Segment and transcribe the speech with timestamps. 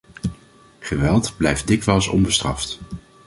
[0.79, 2.79] Geweld blijft dikwijls onbestraft.